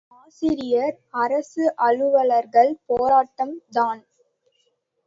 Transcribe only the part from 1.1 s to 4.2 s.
அரசு அலுவலர்கள் போராட்டம் தான்!